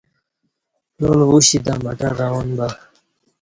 [0.95, 2.67] پلال ووشی تہ مٹر روان بہ